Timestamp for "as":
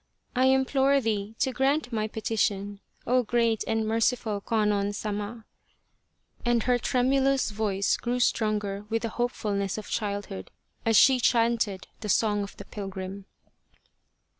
10.87-10.97